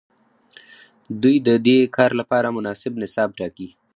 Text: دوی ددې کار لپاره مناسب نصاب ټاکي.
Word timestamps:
دوی 1.21 1.35
ددې 1.47 1.77
کار 1.95 2.11
لپاره 2.19 2.47
مناسب 2.57 2.93
نصاب 3.01 3.29
ټاکي. 3.39 3.69